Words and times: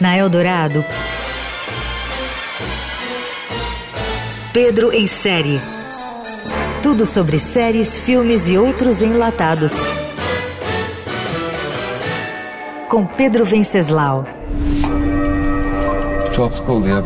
Na 0.00 0.16
Eldorado, 0.16 0.84
Pedro 4.52 4.92
em 4.92 5.06
série. 5.06 5.60
Tudo 6.82 7.04
sobre 7.04 7.38
séries, 7.38 7.96
filmes 7.96 8.48
e 8.48 8.56
outros 8.56 9.02
enlatados. 9.02 9.74
Com 12.88 13.06
Pedro 13.06 13.44
Venceslau. 13.44 14.24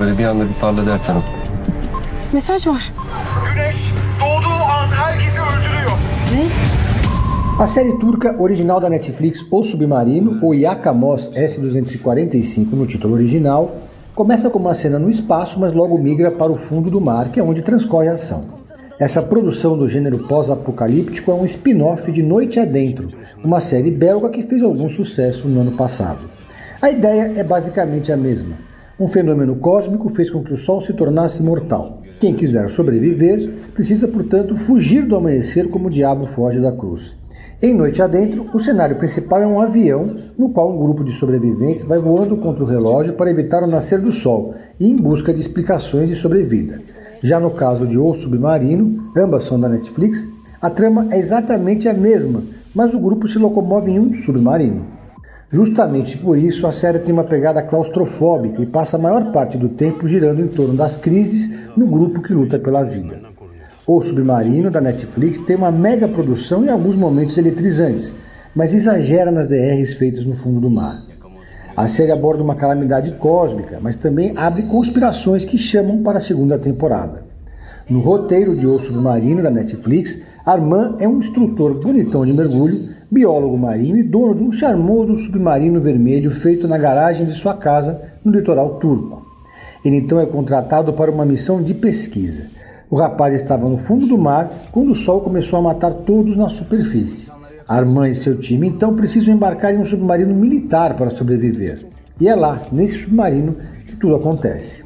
Böyle 0.00 0.18
bir 0.18 0.24
anda 0.24 0.82
bir 0.82 0.86
derken. 0.86 1.22
Mesaj 2.32 2.66
var. 2.66 2.92
Güneş 3.48 3.92
doğduğu 4.20 4.64
an 4.64 4.88
herkesi 4.88 5.40
öldürüyor. 5.40 5.99
A 7.60 7.66
série 7.66 7.92
turca 7.98 8.40
original 8.40 8.80
da 8.80 8.88
Netflix 8.88 9.44
O 9.50 9.62
Submarino, 9.62 10.38
ou 10.42 10.54
Yakamos 10.54 11.30
S-245 11.34 12.72
no 12.72 12.86
título 12.86 13.12
original, 13.12 13.76
começa 14.14 14.48
com 14.48 14.58
uma 14.58 14.72
cena 14.72 14.98
no 14.98 15.10
espaço, 15.10 15.60
mas 15.60 15.74
logo 15.74 15.98
migra 15.98 16.30
para 16.30 16.50
o 16.50 16.56
fundo 16.56 16.90
do 16.90 17.02
mar, 17.02 17.30
que 17.30 17.38
é 17.38 17.42
onde 17.42 17.60
transcorre 17.60 18.08
a 18.08 18.14
ação. 18.14 18.44
Essa 18.98 19.22
produção 19.22 19.76
do 19.76 19.86
gênero 19.86 20.26
pós-apocalíptico 20.26 21.30
é 21.30 21.34
um 21.34 21.44
spin-off 21.44 22.10
de 22.10 22.22
Noite 22.22 22.58
Adentro, 22.58 23.08
uma 23.44 23.60
série 23.60 23.90
belga 23.90 24.30
que 24.30 24.42
fez 24.42 24.62
algum 24.62 24.88
sucesso 24.88 25.46
no 25.46 25.60
ano 25.60 25.76
passado. 25.76 26.30
A 26.80 26.90
ideia 26.90 27.30
é 27.36 27.44
basicamente 27.44 28.10
a 28.10 28.16
mesma. 28.16 28.56
Um 28.98 29.06
fenômeno 29.06 29.56
cósmico 29.56 30.08
fez 30.08 30.30
com 30.30 30.42
que 30.42 30.54
o 30.54 30.56
Sol 30.56 30.80
se 30.80 30.94
tornasse 30.94 31.42
mortal. 31.42 32.00
Quem 32.18 32.32
quiser 32.32 32.70
sobreviver 32.70 33.50
precisa, 33.74 34.08
portanto, 34.08 34.56
fugir 34.56 35.04
do 35.04 35.14
amanhecer 35.14 35.68
como 35.68 35.88
o 35.88 35.90
diabo 35.90 36.26
foge 36.26 36.58
da 36.58 36.72
cruz. 36.72 37.20
Em 37.62 37.74
Noite 37.74 38.00
Adentro, 38.00 38.48
o 38.54 38.58
cenário 38.58 38.96
principal 38.96 39.42
é 39.42 39.46
um 39.46 39.60
avião 39.60 40.14
no 40.38 40.48
qual 40.48 40.72
um 40.72 40.78
grupo 40.78 41.04
de 41.04 41.12
sobreviventes 41.12 41.84
vai 41.84 41.98
voando 41.98 42.34
contra 42.38 42.64
o 42.64 42.66
relógio 42.66 43.12
para 43.12 43.30
evitar 43.30 43.62
o 43.62 43.68
nascer 43.68 44.00
do 44.00 44.10
sol 44.10 44.54
e 44.78 44.90
em 44.90 44.96
busca 44.96 45.30
de 45.30 45.40
explicações 45.40 46.08
de 46.08 46.14
sobrevida. 46.14 46.78
Já 47.22 47.38
no 47.38 47.50
caso 47.50 47.86
de 47.86 47.98
O 47.98 48.14
Submarino, 48.14 49.12
ambas 49.14 49.44
são 49.44 49.60
da 49.60 49.68
Netflix, 49.68 50.26
a 50.58 50.70
trama 50.70 51.08
é 51.10 51.18
exatamente 51.18 51.86
a 51.86 51.92
mesma, 51.92 52.42
mas 52.74 52.94
o 52.94 52.98
grupo 52.98 53.28
se 53.28 53.38
locomove 53.38 53.90
em 53.90 54.00
um 54.00 54.14
submarino. 54.14 54.86
Justamente 55.50 56.16
por 56.16 56.38
isso, 56.38 56.66
a 56.66 56.72
série 56.72 57.00
tem 57.00 57.12
uma 57.12 57.24
pegada 57.24 57.60
claustrofóbica 57.60 58.62
e 58.62 58.70
passa 58.70 58.96
a 58.96 59.00
maior 59.00 59.32
parte 59.32 59.58
do 59.58 59.68
tempo 59.68 60.08
girando 60.08 60.40
em 60.40 60.48
torno 60.48 60.72
das 60.72 60.96
crises 60.96 61.50
no 61.76 61.86
grupo 61.86 62.22
que 62.22 62.32
luta 62.32 62.58
pela 62.58 62.84
vida. 62.84 63.29
O 63.86 64.02
Submarino, 64.02 64.70
da 64.70 64.80
Netflix, 64.80 65.38
tem 65.38 65.56
uma 65.56 65.70
mega 65.70 66.06
produção 66.06 66.64
e 66.64 66.68
alguns 66.68 66.96
momentos 66.96 67.36
eletrizantes, 67.38 68.12
mas 68.54 68.74
exagera 68.74 69.30
nas 69.30 69.46
DRs 69.46 69.94
feitas 69.94 70.24
no 70.24 70.34
fundo 70.34 70.60
do 70.60 70.70
mar. 70.70 71.02
A 71.76 71.88
série 71.88 72.12
aborda 72.12 72.42
uma 72.42 72.54
calamidade 72.54 73.12
cósmica, 73.12 73.78
mas 73.80 73.96
também 73.96 74.34
abre 74.36 74.64
conspirações 74.64 75.44
que 75.44 75.56
chamam 75.56 76.02
para 76.02 76.18
a 76.18 76.20
segunda 76.20 76.58
temporada. 76.58 77.24
No 77.88 78.00
roteiro 78.00 78.54
de 78.54 78.66
O 78.66 78.78
Submarino, 78.78 79.42
da 79.42 79.50
Netflix, 79.50 80.20
Armand 80.44 80.96
é 80.98 81.08
um 81.08 81.18
instrutor 81.18 81.80
bonitão 81.80 82.24
de 82.26 82.34
mergulho, 82.34 82.90
biólogo 83.10 83.56
marinho 83.56 83.96
e 83.96 84.02
dono 84.02 84.34
de 84.34 84.42
um 84.42 84.52
charmoso 84.52 85.18
submarino 85.18 85.80
vermelho 85.80 86.30
feito 86.30 86.68
na 86.68 86.78
garagem 86.78 87.26
de 87.26 87.34
sua 87.34 87.54
casa 87.54 88.00
no 88.22 88.30
litoral 88.30 88.76
turco. 88.76 89.26
Ele 89.84 89.96
então 89.96 90.20
é 90.20 90.26
contratado 90.26 90.92
para 90.92 91.10
uma 91.10 91.24
missão 91.24 91.62
de 91.62 91.74
pesquisa. 91.74 92.44
O 92.90 92.96
rapaz 92.96 93.32
estava 93.32 93.68
no 93.68 93.78
fundo 93.78 94.04
do 94.04 94.18
mar 94.18 94.52
quando 94.72 94.90
o 94.90 94.96
sol 94.96 95.20
começou 95.20 95.60
a 95.60 95.62
matar 95.62 95.94
todos 95.94 96.36
na 96.36 96.48
superfície. 96.48 97.30
Armand 97.68 98.08
e 98.08 98.16
seu 98.16 98.36
time 98.36 98.66
então 98.66 98.96
precisam 98.96 99.32
embarcar 99.32 99.72
em 99.72 99.78
um 99.78 99.84
submarino 99.84 100.34
militar 100.34 100.96
para 100.96 101.10
sobreviver. 101.10 101.86
E 102.20 102.26
é 102.26 102.34
lá, 102.34 102.60
nesse 102.72 102.98
submarino, 102.98 103.54
que 103.86 103.94
tudo 103.94 104.16
acontece. 104.16 104.82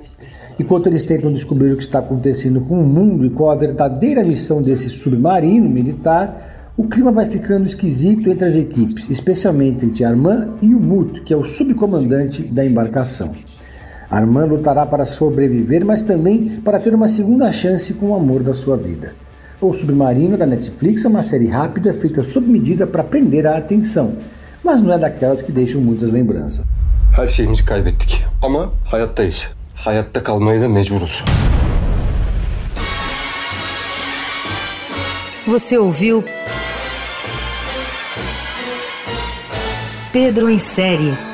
Enquanto 0.60 0.86
eles 0.86 1.02
tentam 1.02 1.32
descobrir 1.32 1.72
o 1.72 1.76
que 1.78 1.82
está 1.82 2.00
acontecendo 2.00 2.60
com 2.60 2.78
o 2.78 2.84
mundo 2.84 3.24
e 3.24 3.30
qual 3.30 3.50
a 3.50 3.56
verdadeira 3.56 4.22
missão 4.22 4.60
desse 4.60 4.90
submarino 4.90 5.68
militar, 5.70 6.72
o 6.76 6.86
clima 6.86 7.10
vai 7.10 7.24
ficando 7.24 7.64
esquisito 7.64 8.28
entre 8.28 8.44
as 8.44 8.54
equipes, 8.54 9.08
especialmente 9.08 9.86
entre 9.86 10.04
Armand 10.04 10.56
e 10.60 10.74
o 10.74 10.78
Mut, 10.78 11.22
que 11.22 11.32
é 11.32 11.36
o 11.36 11.44
subcomandante 11.44 12.42
da 12.42 12.66
embarcação. 12.66 13.32
Armand 14.16 14.46
lutará 14.46 14.86
para 14.86 15.04
sobreviver, 15.04 15.84
mas 15.84 16.00
também 16.00 16.60
para 16.64 16.78
ter 16.78 16.94
uma 16.94 17.08
segunda 17.08 17.52
chance 17.52 17.92
com 17.94 18.10
o 18.10 18.14
amor 18.14 18.42
da 18.42 18.54
sua 18.54 18.76
vida. 18.76 19.12
O 19.60 19.72
Submarino 19.72 20.36
da 20.36 20.46
Netflix 20.46 21.04
é 21.04 21.08
uma 21.08 21.22
série 21.22 21.48
rápida 21.48 21.92
feita 21.94 22.22
sob 22.22 22.46
medida 22.46 22.86
para 22.86 23.02
prender 23.02 23.46
a 23.46 23.56
atenção, 23.56 24.16
mas 24.62 24.82
não 24.82 24.92
é 24.92 24.98
daquelas 24.98 25.42
que 25.42 25.50
deixam 25.50 25.80
muitas 25.80 26.12
lembranças. 26.12 26.64
Her 27.16 27.28
şeyimizi 27.28 27.64
kaybettik 27.64 28.24
ama 28.42 28.72
hayattayız. 28.84 29.46
Hayatta 29.74 30.20
kalmaya 30.22 30.60
da 30.60 30.68
mecburuz. 30.68 31.22
Você 35.46 35.78
ouviu 35.78 36.22
Pedro 40.12 40.48
em 40.48 40.58
série. 40.58 41.33